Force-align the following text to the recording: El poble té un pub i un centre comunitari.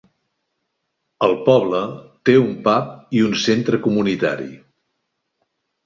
El 1.27 1.35
poble 1.51 1.83
té 2.29 2.37
un 2.47 2.51
pub 2.71 2.91
i 3.21 3.25
un 3.29 3.39
centre 3.47 3.85
comunitari. 3.87 4.53